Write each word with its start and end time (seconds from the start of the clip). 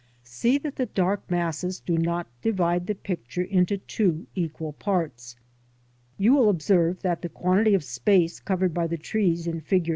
See 0.23 0.57
that 0.57 0.77
the 0.77 0.87
dark 0.87 1.29
masses 1.29 1.79
do 1.79 1.95
not 1.95 2.25
divide 2.41 2.87
the 2.87 2.95
picture 2.95 3.43
in 3.43 3.67
two 3.67 4.25
equal 4.33 4.73
parts. 4.73 5.35
(See 6.17 6.25
illustrations 6.25 6.25
A 6.25 6.25
and 6.25 6.25
B.) 6.25 6.25
You 6.25 6.33
will 6.33 6.49
observe 6.49 7.01
that 7.03 7.21
the 7.21 7.29
quantity 7.29 7.73
of 7.75 7.83
space 7.83 8.39
covered 8.39 8.73
by 8.73 8.87
the 8.87 8.97
trees 8.97 9.45
in 9.45 9.61
Fig. 9.61 9.89